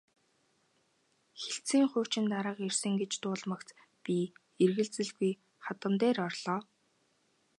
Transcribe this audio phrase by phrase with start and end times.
[1.41, 3.69] Хэлтсийн хуучин дарга ирсэн гэж дуулмагц
[4.03, 4.15] би
[4.63, 5.31] эргэлзэлгүй
[5.65, 6.61] хадам дээр орлоо.